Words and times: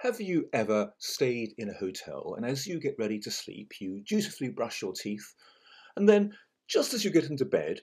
Have 0.00 0.20
you 0.20 0.48
ever 0.52 0.92
stayed 0.98 1.54
in 1.56 1.70
a 1.70 1.74
hotel 1.74 2.34
and 2.36 2.44
as 2.44 2.66
you 2.66 2.78
get 2.78 2.96
ready 2.98 3.18
to 3.20 3.30
sleep, 3.30 3.80
you 3.80 4.02
dutifully 4.06 4.50
brush 4.50 4.82
your 4.82 4.92
teeth, 4.92 5.34
and 5.96 6.06
then 6.06 6.34
just 6.68 6.92
as 6.92 7.02
you 7.02 7.10
get 7.10 7.30
into 7.30 7.46
bed, 7.46 7.80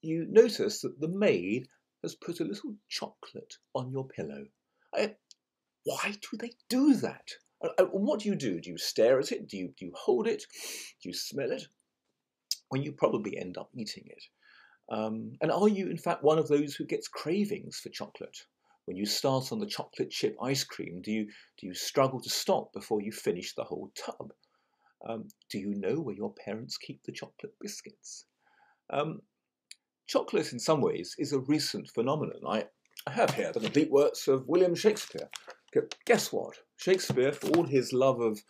you 0.00 0.26
notice 0.30 0.80
that 0.80 0.98
the 1.00 1.08
maid 1.08 1.68
has 2.02 2.14
put 2.14 2.40
a 2.40 2.44
little 2.44 2.74
chocolate 2.88 3.56
on 3.74 3.90
your 3.90 4.08
pillow? 4.08 4.46
I, 4.94 5.16
why 5.84 6.12
do 6.12 6.38
they 6.38 6.52
do 6.70 6.94
that? 6.94 7.28
And 7.76 7.88
what 7.92 8.20
do 8.20 8.30
you 8.30 8.36
do? 8.36 8.58
Do 8.58 8.70
you 8.70 8.78
stare 8.78 9.18
at 9.18 9.30
it? 9.30 9.46
Do 9.46 9.58
you, 9.58 9.74
do 9.76 9.84
you 9.84 9.92
hold 9.94 10.26
it? 10.26 10.44
Do 11.02 11.10
you 11.10 11.14
smell 11.14 11.50
it? 11.50 11.66
Well, 12.70 12.80
you 12.80 12.92
probably 12.92 13.36
end 13.36 13.58
up 13.58 13.68
eating 13.74 14.04
it. 14.06 14.24
Um, 14.90 15.32
and 15.42 15.52
are 15.52 15.68
you, 15.68 15.90
in 15.90 15.98
fact, 15.98 16.24
one 16.24 16.38
of 16.38 16.48
those 16.48 16.74
who 16.74 16.86
gets 16.86 17.06
cravings 17.06 17.78
for 17.78 17.90
chocolate? 17.90 18.38
When 18.86 18.96
you 18.96 19.06
start 19.06 19.52
on 19.52 19.60
the 19.60 19.66
chocolate 19.66 20.10
chip 20.10 20.36
ice 20.42 20.64
cream, 20.64 21.00
do 21.02 21.12
you, 21.12 21.26
do 21.58 21.66
you 21.66 21.74
struggle 21.74 22.20
to 22.20 22.30
stop 22.30 22.72
before 22.72 23.00
you 23.00 23.12
finish 23.12 23.54
the 23.54 23.64
whole 23.64 23.92
tub? 23.94 24.32
Um, 25.08 25.28
do 25.50 25.58
you 25.58 25.74
know 25.74 26.00
where 26.00 26.14
your 26.14 26.34
parents 26.44 26.76
keep 26.76 27.02
the 27.04 27.12
chocolate 27.12 27.54
biscuits? 27.60 28.26
Um, 28.92 29.22
chocolate, 30.06 30.52
in 30.52 30.58
some 30.58 30.80
ways, 30.80 31.14
is 31.18 31.32
a 31.32 31.38
recent 31.40 31.88
phenomenon. 31.94 32.40
I, 32.46 32.64
I 33.06 33.12
have 33.12 33.34
here 33.34 33.52
the 33.52 33.60
complete 33.60 33.90
works 33.90 34.28
of 34.28 34.46
William 34.48 34.74
Shakespeare. 34.74 35.28
Guess 36.04 36.32
what? 36.32 36.56
Shakespeare, 36.76 37.32
for 37.32 37.48
all 37.50 37.64
his 37.64 37.92
love 37.92 38.20
of 38.20 38.40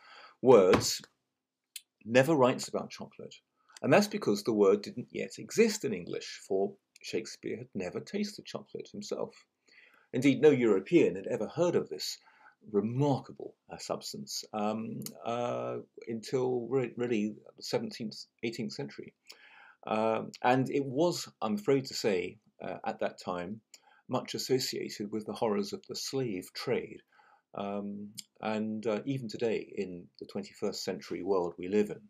words, 0.41 1.01
never 2.05 2.35
writes 2.35 2.67
about 2.67 2.91
chocolate. 2.91 3.35
And 3.83 3.93
that's 3.93 4.09
because 4.09 4.43
the 4.43 4.55
word 4.55 4.83
didn't 4.83 5.09
yet 5.11 5.33
exist 5.39 5.85
in 5.85 5.93
English, 5.93 6.41
for 6.49 6.73
Shakespeare 7.03 7.59
had 7.59 7.69
never 7.75 8.01
tasted 8.01 8.47
chocolate 8.47 8.89
himself. 8.91 9.35
Indeed, 10.13 10.41
no 10.41 10.51
European 10.51 11.15
had 11.15 11.29
ever 11.29 11.47
heard 11.47 11.77
of 11.77 11.89
this 11.89 12.19
remarkable 12.73 13.55
uh, 13.71 13.79
substance 13.79 14.45
um, 14.53 15.01
uh, 15.25 15.79
until 16.09 16.67
re- 16.69 16.93
really 16.97 17.37
the 17.57 17.63
17th, 17.63 18.27
18th 18.45 18.73
century. 18.73 19.15
Um, 19.87 20.33
and 20.43 20.69
it 20.71 20.85
was, 20.85 21.29
I'm 21.41 21.55
afraid 21.55 21.87
to 21.87 21.95
say, 21.95 22.39
uh, 22.63 22.79
at 22.85 23.01
that 23.01 23.19
time, 23.19 23.61
much 24.09 24.35
associated 24.35 25.13
with 25.13 25.27
the 25.27 25.33
horrors 25.33 25.73
of 25.73 25.83
the 25.89 25.95
slave 25.95 26.53
trade. 26.53 27.01
Um, 27.55 28.11
and 28.41 28.87
uh, 28.87 29.01
even 29.07 29.29
today, 29.29 29.73
in 29.77 30.07
the 30.19 30.27
21st 30.27 30.75
century 30.77 31.23
world 31.23 31.55
we 31.57 31.69
live 31.69 31.91
in, 31.91 32.01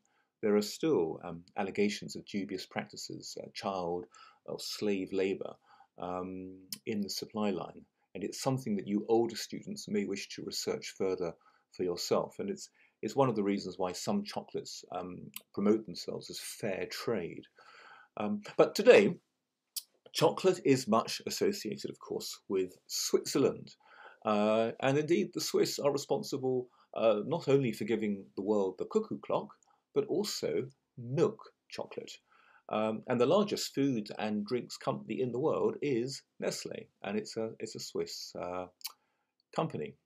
there 0.42 0.56
are 0.56 0.62
still 0.62 1.20
um, 1.22 1.44
allegations 1.56 2.16
of 2.16 2.24
dubious 2.24 2.64
practices, 2.64 3.36
uh, 3.40 3.46
child 3.54 4.06
or 4.46 4.58
slave 4.58 5.12
labour 5.12 5.54
um, 6.00 6.56
in 6.86 7.00
the 7.00 7.10
supply 7.10 7.50
line. 7.50 7.84
And 8.14 8.24
it's 8.24 8.42
something 8.42 8.76
that 8.76 8.88
you 8.88 9.06
older 9.08 9.36
students 9.36 9.86
may 9.88 10.04
wish 10.04 10.28
to 10.30 10.44
research 10.44 10.94
further 10.98 11.32
for 11.76 11.84
yourself. 11.84 12.36
And 12.38 12.50
it's, 12.50 12.70
it's 13.02 13.16
one 13.16 13.28
of 13.28 13.36
the 13.36 13.42
reasons 13.42 13.78
why 13.78 13.92
some 13.92 14.24
chocolates 14.24 14.84
um, 14.92 15.30
promote 15.54 15.86
themselves 15.86 16.28
as 16.30 16.40
fair 16.40 16.86
trade. 16.90 17.44
Um, 18.16 18.42
but 18.56 18.74
today, 18.74 19.16
chocolate 20.12 20.60
is 20.64 20.88
much 20.88 21.22
associated, 21.26 21.90
of 21.90 21.98
course, 22.00 22.40
with 22.48 22.72
Switzerland. 22.88 23.76
Uh, 24.24 24.72
and 24.80 24.98
indeed, 24.98 25.30
the 25.32 25.40
Swiss 25.40 25.78
are 25.78 25.92
responsible 25.92 26.68
uh, 26.94 27.20
not 27.26 27.48
only 27.48 27.72
for 27.72 27.84
giving 27.84 28.24
the 28.36 28.42
world 28.42 28.74
the 28.78 28.86
cuckoo 28.86 29.18
clock, 29.20 29.48
but 29.94 30.04
also 30.06 30.64
milk 30.98 31.38
chocolate. 31.68 32.12
Um, 32.70 33.02
and 33.08 33.20
the 33.20 33.26
largest 33.26 33.74
food 33.74 34.08
and 34.18 34.46
drinks 34.46 34.76
company 34.76 35.20
in 35.20 35.32
the 35.32 35.40
world 35.40 35.76
is 35.82 36.22
Nestle, 36.38 36.88
and 37.02 37.18
it's 37.18 37.36
a, 37.36 37.50
it's 37.58 37.74
a 37.74 37.80
Swiss 37.80 38.32
uh, 38.40 38.66
company. 39.54 39.96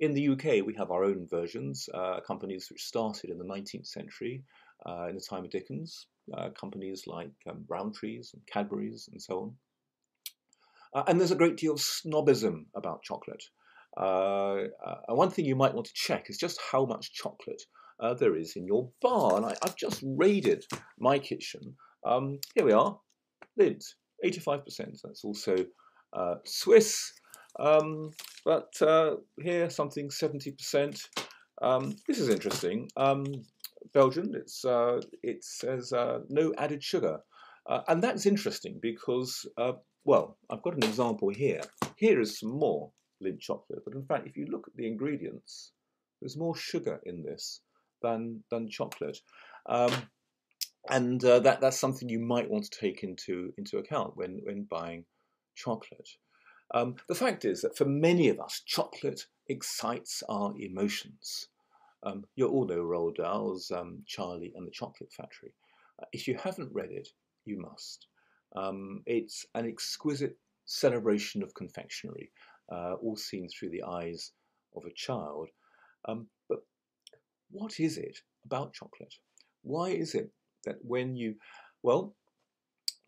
In 0.00 0.12
the 0.12 0.28
UK, 0.28 0.64
we 0.64 0.74
have 0.78 0.90
our 0.90 1.04
own 1.04 1.26
versions, 1.28 1.88
uh, 1.92 2.20
companies 2.20 2.68
which 2.70 2.84
started 2.84 3.30
in 3.30 3.38
the 3.38 3.44
19th 3.44 3.86
century, 3.86 4.44
uh, 4.86 5.06
in 5.08 5.16
the 5.16 5.20
time 5.20 5.44
of 5.44 5.50
Dickens, 5.50 6.06
uh, 6.36 6.50
companies 6.50 7.04
like 7.06 7.30
um, 7.48 7.64
Rowntree's 7.68 8.32
and 8.34 8.42
Cadbury's 8.46 9.08
and 9.10 9.20
so 9.20 9.40
on. 9.40 9.54
Uh, 10.94 11.04
and 11.08 11.18
there's 11.18 11.32
a 11.32 11.36
great 11.36 11.56
deal 11.56 11.74
of 11.74 11.80
snobism 11.80 12.66
about 12.76 13.02
chocolate. 13.02 13.44
Uh, 13.96 14.66
one 15.08 15.30
thing 15.30 15.44
you 15.44 15.56
might 15.56 15.74
want 15.74 15.86
to 15.86 15.92
check 15.94 16.28
is 16.28 16.38
just 16.38 16.60
how 16.70 16.84
much 16.84 17.12
chocolate 17.12 17.62
there 18.18 18.36
is 18.36 18.54
in 18.56 18.66
your 18.66 18.90
bar. 19.00 19.36
And 19.36 19.46
I, 19.46 19.56
have 19.62 19.76
just 19.76 20.02
raided 20.04 20.64
my 20.98 21.18
kitchen. 21.18 21.76
Um, 22.04 22.38
here 22.54 22.64
we 22.64 22.72
are, 22.72 22.98
Lindt, 23.58 23.84
85%. 24.24 25.00
That's 25.02 25.24
also 25.24 25.56
uh, 26.12 26.36
Swiss. 26.44 27.12
Um, 27.58 28.10
but 28.44 28.70
uh, 28.82 29.16
here, 29.40 29.70
something 29.70 30.08
70%. 30.08 31.00
Um, 31.62 31.96
this 32.06 32.18
is 32.18 32.28
interesting. 32.28 32.88
Um, 32.96 33.24
Belgian, 33.92 34.34
it's, 34.34 34.64
uh, 34.64 35.00
it 35.22 35.44
says 35.44 35.92
uh, 35.92 36.20
no 36.28 36.52
added 36.58 36.82
sugar. 36.82 37.18
Uh, 37.66 37.80
and 37.88 38.02
that's 38.02 38.26
interesting 38.26 38.78
because, 38.82 39.46
well, 40.04 40.36
I've 40.50 40.62
got 40.62 40.74
an 40.74 40.84
example 40.84 41.30
here. 41.30 41.62
Here 41.96 42.20
is 42.20 42.38
some 42.38 42.58
more 42.58 42.90
Lindt 43.22 43.40
chocolate. 43.40 43.82
But 43.84 43.94
in 43.94 44.04
fact, 44.04 44.26
if 44.26 44.36
you 44.36 44.46
look 44.50 44.66
at 44.68 44.76
the 44.76 44.86
ingredients, 44.86 45.72
there's 46.20 46.36
more 46.36 46.56
sugar 46.56 47.00
in 47.04 47.22
this 47.22 47.60
than 48.02 48.42
than 48.50 48.68
chocolate. 48.68 49.18
Um, 49.66 49.92
and 50.90 51.24
uh, 51.24 51.40
that 51.40 51.60
that's 51.60 51.78
something 51.78 52.08
you 52.08 52.18
might 52.18 52.50
want 52.50 52.64
to 52.64 52.78
take 52.78 53.02
into 53.02 53.52
into 53.56 53.78
account 53.78 54.16
when 54.16 54.40
when 54.44 54.64
buying 54.64 55.04
chocolate. 55.54 56.08
Um, 56.74 56.96
the 57.08 57.14
fact 57.14 57.44
is 57.44 57.62
that 57.62 57.76
for 57.76 57.84
many 57.84 58.28
of 58.28 58.40
us, 58.40 58.62
chocolate 58.66 59.26
excites 59.48 60.22
our 60.28 60.54
emotions. 60.58 61.48
Um, 62.02 62.24
you 62.36 62.48
all 62.48 62.66
know 62.66 62.82
Roald 62.82 63.16
Dahl's 63.16 63.70
um, 63.70 64.02
Charlie 64.06 64.52
and 64.56 64.66
the 64.66 64.72
Chocolate 64.72 65.12
Factory. 65.12 65.54
Uh, 66.00 66.06
if 66.12 66.26
you 66.26 66.36
haven't 66.36 66.72
read 66.72 66.90
it, 66.90 67.08
you 67.44 67.60
must. 67.60 68.08
Um, 68.56 69.02
it's 69.06 69.46
an 69.54 69.66
exquisite 69.66 70.36
celebration 70.66 71.42
of 71.42 71.54
confectionery, 71.54 72.30
uh, 72.70 72.94
all 72.94 73.16
seen 73.16 73.48
through 73.48 73.70
the 73.70 73.82
eyes 73.82 74.32
of 74.76 74.84
a 74.84 74.94
child. 74.94 75.48
Um, 76.06 76.28
but 76.48 76.60
what 77.50 77.80
is 77.80 77.96
it 77.98 78.18
about 78.44 78.74
chocolate? 78.74 79.14
Why 79.62 79.90
is 79.90 80.14
it 80.14 80.30
that 80.64 80.76
when 80.82 81.16
you, 81.16 81.34
well, 81.82 82.14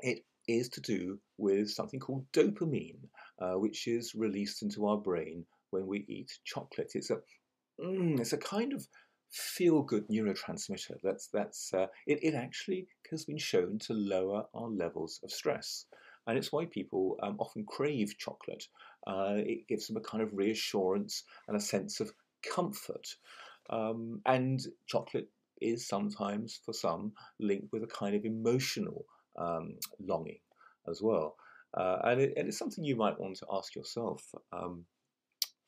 it 0.00 0.24
is 0.46 0.68
to 0.70 0.80
do 0.80 1.18
with 1.38 1.70
something 1.70 2.00
called 2.00 2.24
dopamine, 2.32 3.00
uh, 3.40 3.54
which 3.54 3.86
is 3.86 4.14
released 4.14 4.62
into 4.62 4.86
our 4.86 4.98
brain 4.98 5.44
when 5.70 5.86
we 5.86 6.04
eat 6.08 6.38
chocolate. 6.44 6.92
It's 6.94 7.10
a, 7.10 7.18
mm, 7.80 8.20
it's 8.20 8.32
a 8.32 8.38
kind 8.38 8.72
of 8.72 8.86
feel-good 9.30 10.08
neurotransmitter. 10.08 10.96
That's 11.02 11.28
that's 11.32 11.74
uh, 11.74 11.86
it. 12.06 12.22
It 12.22 12.34
actually 12.34 12.86
has 13.10 13.24
been 13.24 13.38
shown 13.38 13.78
to 13.80 13.92
lower 13.92 14.44
our 14.54 14.68
levels 14.68 15.20
of 15.24 15.32
stress, 15.32 15.86
and 16.26 16.38
it's 16.38 16.52
why 16.52 16.66
people 16.66 17.16
um, 17.22 17.36
often 17.38 17.64
crave 17.66 18.16
chocolate. 18.18 18.64
Uh, 19.06 19.34
it 19.36 19.66
gives 19.68 19.86
them 19.86 19.96
a 19.96 20.00
kind 20.00 20.22
of 20.22 20.32
reassurance 20.32 21.24
and 21.48 21.56
a 21.56 21.60
sense 21.60 22.00
of 22.00 22.12
comfort. 22.54 23.06
Um, 23.68 24.20
and 24.26 24.60
chocolate 24.86 25.28
is 25.60 25.88
sometimes, 25.88 26.60
for 26.64 26.72
some, 26.72 27.12
linked 27.40 27.72
with 27.72 27.82
a 27.82 27.86
kind 27.86 28.14
of 28.14 28.24
emotional 28.24 29.04
um, 29.38 29.76
longing 30.00 30.40
as 30.88 31.00
well. 31.02 31.36
Uh, 31.76 31.98
and, 32.04 32.20
it, 32.20 32.32
and, 32.36 32.48
it's 32.48 32.58
something 32.58 32.84
you 32.84 32.96
might 32.96 33.20
want 33.20 33.36
to 33.36 33.46
ask 33.52 33.74
yourself 33.74 34.22
um, 34.52 34.84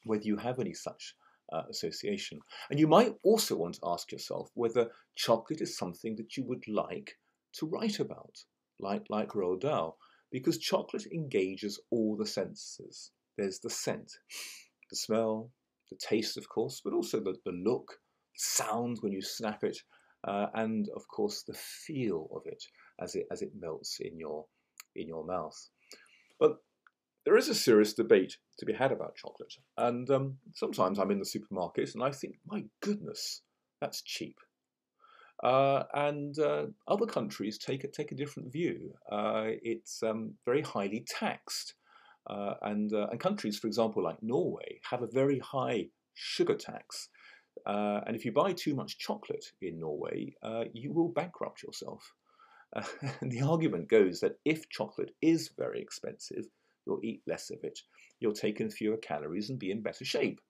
whether 0.04 0.24
you 0.24 0.36
have 0.36 0.58
any 0.58 0.72
such 0.72 1.14
uh, 1.52 1.62
association. 1.70 2.40
And 2.70 2.78
you 2.78 2.86
might 2.86 3.14
also 3.22 3.56
want 3.56 3.74
to 3.74 3.80
ask 3.84 4.12
yourself 4.12 4.50
whether 4.54 4.90
chocolate 5.16 5.60
is 5.60 5.76
something 5.76 6.16
that 6.16 6.36
you 6.36 6.44
would 6.44 6.66
like 6.68 7.16
to 7.54 7.66
write 7.66 8.00
about, 8.00 8.36
like, 8.78 9.04
like 9.08 9.30
Roald 9.30 9.60
Dahl, 9.60 9.98
because 10.30 10.58
chocolate 10.58 11.06
engages 11.12 11.80
all 11.90 12.16
the 12.16 12.26
senses. 12.26 13.10
There's 13.36 13.60
the 13.60 13.70
scent, 13.70 14.12
the 14.90 14.96
smell, 14.96 15.50
the 15.90 15.96
taste, 15.96 16.36
of 16.36 16.48
course, 16.48 16.80
but 16.84 16.92
also 16.92 17.20
the, 17.20 17.36
the 17.44 17.52
look, 17.52 17.98
sound 18.38 18.98
when 19.00 19.12
you 19.12 19.22
snap 19.22 19.62
it, 19.64 19.78
uh, 20.26 20.46
and 20.54 20.88
of 20.96 21.06
course 21.08 21.42
the 21.46 21.54
feel 21.54 22.28
of 22.34 22.42
it 22.46 22.62
as 23.00 23.14
it 23.14 23.26
as 23.30 23.42
it 23.42 23.52
melts 23.58 23.98
in 24.00 24.18
your 24.18 24.46
in 24.96 25.06
your 25.06 25.24
mouth. 25.24 25.68
But 26.40 26.56
there 27.24 27.36
is 27.36 27.48
a 27.48 27.54
serious 27.54 27.92
debate 27.92 28.38
to 28.58 28.66
be 28.66 28.72
had 28.72 28.92
about 28.92 29.16
chocolate, 29.16 29.54
and 29.76 30.10
um, 30.10 30.38
sometimes 30.54 30.98
I'm 30.98 31.10
in 31.10 31.18
the 31.18 31.24
supermarket 31.24 31.94
and 31.94 32.02
I 32.02 32.10
think, 32.10 32.36
my 32.46 32.64
goodness, 32.80 33.42
that's 33.80 34.02
cheap. 34.02 34.38
Uh, 35.42 35.84
and 35.94 36.38
uh, 36.38 36.66
other 36.88 37.06
countries 37.06 37.58
take 37.58 37.84
a, 37.84 37.88
take 37.88 38.10
a 38.10 38.16
different 38.16 38.52
view. 38.52 38.92
Uh, 39.10 39.44
it's 39.62 40.02
um, 40.02 40.34
very 40.44 40.62
highly 40.62 41.04
taxed. 41.06 41.74
Uh, 42.28 42.54
and, 42.62 42.92
uh, 42.92 43.06
and 43.10 43.20
countries, 43.20 43.58
for 43.58 43.68
example, 43.68 44.02
like 44.02 44.18
Norway, 44.20 44.80
have 44.90 45.02
a 45.02 45.06
very 45.06 45.38
high 45.38 45.86
sugar 46.14 46.54
tax. 46.54 47.08
Uh, 47.66 48.00
and 48.06 48.16
if 48.16 48.24
you 48.24 48.32
buy 48.32 48.52
too 48.52 48.74
much 48.74 48.98
chocolate 48.98 49.52
in 49.60 49.80
Norway, 49.80 50.34
uh, 50.42 50.64
you 50.72 50.92
will 50.92 51.08
bankrupt 51.08 51.62
yourself. 51.62 52.14
Uh, 52.74 52.82
and 53.20 53.30
the 53.30 53.42
argument 53.42 53.88
goes 53.88 54.20
that 54.20 54.38
if 54.44 54.68
chocolate 54.68 55.14
is 55.22 55.50
very 55.56 55.80
expensive, 55.80 56.46
you'll 56.86 57.04
eat 57.04 57.22
less 57.26 57.50
of 57.50 57.62
it, 57.64 57.80
you'll 58.20 58.32
take 58.32 58.60
in 58.60 58.70
fewer 58.70 58.96
calories 58.96 59.50
and 59.50 59.58
be 59.58 59.70
in 59.70 59.82
better 59.82 60.04
shape. 60.04 60.40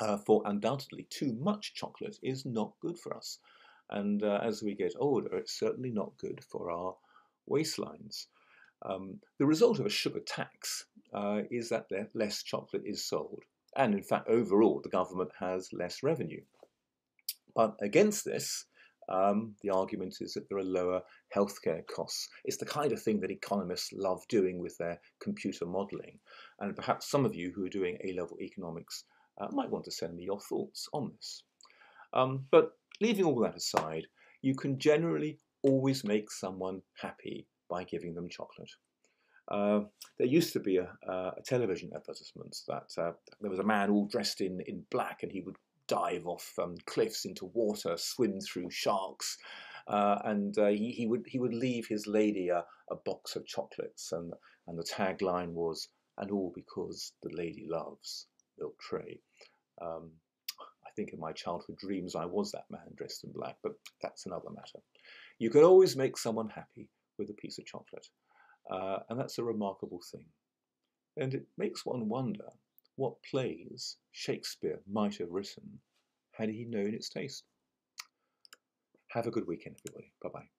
Uh, 0.00 0.16
for 0.16 0.42
undoubtedly, 0.46 1.06
too 1.10 1.32
much 1.40 1.74
chocolate 1.74 2.18
is 2.22 2.46
not 2.46 2.72
good 2.80 2.98
for 2.98 3.16
us. 3.16 3.38
And 3.90 4.22
uh, 4.22 4.40
as 4.42 4.62
we 4.62 4.74
get 4.74 4.92
older, 4.98 5.36
it's 5.36 5.58
certainly 5.58 5.90
not 5.90 6.16
good 6.18 6.44
for 6.44 6.70
our 6.70 6.94
waistlines. 7.50 8.26
Um, 8.82 9.20
the 9.38 9.46
result 9.46 9.80
of 9.80 9.86
a 9.86 9.90
sugar 9.90 10.20
tax 10.20 10.86
uh, 11.12 11.42
is 11.50 11.70
that 11.70 11.86
less 12.14 12.42
chocolate 12.42 12.84
is 12.84 13.04
sold. 13.04 13.42
And 13.78 13.94
in 13.94 14.02
fact, 14.02 14.28
overall, 14.28 14.80
the 14.82 14.90
government 14.90 15.30
has 15.38 15.70
less 15.72 16.02
revenue. 16.02 16.42
But 17.54 17.76
against 17.80 18.24
this, 18.24 18.66
um, 19.08 19.54
the 19.62 19.70
argument 19.70 20.16
is 20.20 20.34
that 20.34 20.48
there 20.48 20.58
are 20.58 20.64
lower 20.64 21.00
healthcare 21.34 21.86
costs. 21.86 22.28
It's 22.44 22.58
the 22.58 22.66
kind 22.66 22.92
of 22.92 23.00
thing 23.00 23.20
that 23.20 23.30
economists 23.30 23.92
love 23.92 24.20
doing 24.28 24.58
with 24.58 24.76
their 24.78 25.00
computer 25.22 25.64
modelling. 25.64 26.18
And 26.60 26.76
perhaps 26.76 27.10
some 27.10 27.24
of 27.24 27.34
you 27.34 27.52
who 27.54 27.64
are 27.64 27.70
doing 27.70 27.96
A 28.04 28.12
level 28.12 28.36
economics 28.40 29.04
uh, 29.40 29.46
might 29.52 29.70
want 29.70 29.84
to 29.84 29.92
send 29.92 30.16
me 30.16 30.24
your 30.24 30.40
thoughts 30.40 30.88
on 30.92 31.12
this. 31.16 31.44
Um, 32.12 32.46
but 32.50 32.72
leaving 33.00 33.24
all 33.24 33.40
that 33.40 33.56
aside, 33.56 34.06
you 34.42 34.54
can 34.54 34.78
generally 34.78 35.38
always 35.62 36.04
make 36.04 36.30
someone 36.30 36.82
happy 37.00 37.46
by 37.70 37.84
giving 37.84 38.14
them 38.14 38.28
chocolate. 38.28 38.70
Uh, 39.50 39.80
there 40.18 40.26
used 40.26 40.52
to 40.52 40.60
be 40.60 40.76
a, 40.76 40.90
uh, 41.08 41.30
a 41.36 41.42
television 41.44 41.90
advertisement 41.94 42.56
that 42.68 42.90
uh, 42.98 43.12
there 43.40 43.50
was 43.50 43.60
a 43.60 43.64
man 43.64 43.90
all 43.90 44.06
dressed 44.06 44.40
in, 44.40 44.60
in 44.66 44.84
black 44.90 45.22
and 45.22 45.32
he 45.32 45.40
would 45.40 45.56
dive 45.86 46.26
off 46.26 46.52
um, 46.62 46.76
cliffs 46.86 47.24
into 47.24 47.46
water, 47.46 47.96
swim 47.96 48.40
through 48.40 48.70
sharks, 48.70 49.38
uh, 49.88 50.18
and 50.24 50.56
uh, 50.58 50.66
he, 50.66 50.92
he, 50.92 51.06
would 51.06 51.24
he 51.26 51.38
would 51.38 51.54
leave 51.54 51.86
his 51.88 52.06
lady 52.06 52.50
a, 52.50 52.62
a 52.90 52.96
box 53.04 53.34
of 53.34 53.46
chocolates, 53.46 54.12
and 54.12 54.32
and 54.68 54.78
the 54.78 54.84
tagline 54.84 55.52
was 55.52 55.88
"and 56.18 56.30
all 56.30 56.52
because 56.54 57.12
the 57.22 57.30
lady 57.34 57.66
loves 57.68 58.26
milk 58.58 58.78
tray." 58.78 59.18
Um, 59.80 60.10
I 60.86 60.90
think 60.94 61.12
in 61.12 61.20
my 61.20 61.32
childhood 61.32 61.78
dreams 61.78 62.14
I 62.14 62.26
was 62.26 62.52
that 62.52 62.70
man 62.70 62.94
dressed 62.96 63.24
in 63.24 63.32
black, 63.32 63.56
but 63.62 63.72
that's 64.02 64.26
another 64.26 64.50
matter. 64.50 64.80
You 65.38 65.50
can 65.50 65.62
always 65.62 65.96
make 65.96 66.18
someone 66.18 66.48
happy 66.48 66.90
with 67.18 67.30
a 67.30 67.34
piece 67.34 67.58
of 67.58 67.66
chocolate, 67.66 68.06
uh, 68.70 68.98
and 69.08 69.18
that's 69.18 69.38
a 69.38 69.44
remarkable 69.44 70.00
thing. 70.10 70.24
And 71.16 71.34
it 71.34 71.46
makes 71.56 71.84
one 71.84 72.08
wonder 72.08 72.48
what 72.96 73.22
plays 73.22 73.96
Shakespeare 74.12 74.80
might 74.90 75.16
have 75.18 75.30
written 75.30 75.80
had 76.32 76.48
he 76.48 76.64
known 76.64 76.94
its 76.94 77.08
taste. 77.08 77.44
Have 79.08 79.26
a 79.26 79.30
good 79.30 79.46
weekend, 79.46 79.76
everybody. 79.86 80.12
Bye 80.22 80.28
bye. 80.32 80.57